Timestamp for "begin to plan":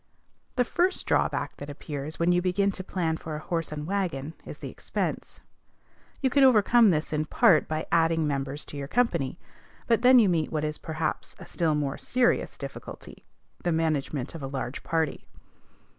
2.41-3.17